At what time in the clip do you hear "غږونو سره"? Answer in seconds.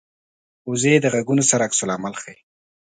1.13-1.65